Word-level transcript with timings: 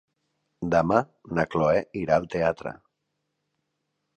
Demà 0.75 1.01
na 1.39 1.45
Cloè 1.55 1.83
irà 2.01 2.17
al 2.23 2.27
teatre. 2.37 2.73